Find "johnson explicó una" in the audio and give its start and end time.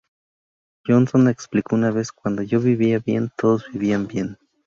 0.83-1.91